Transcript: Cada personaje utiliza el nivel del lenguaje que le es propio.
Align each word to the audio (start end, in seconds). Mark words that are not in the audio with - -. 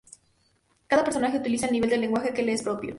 Cada 0.87 1.03
personaje 1.03 1.37
utiliza 1.37 1.67
el 1.67 1.73
nivel 1.73 1.91
del 1.91 2.01
lenguaje 2.01 2.33
que 2.33 2.41
le 2.41 2.53
es 2.53 2.63
propio. 2.63 2.89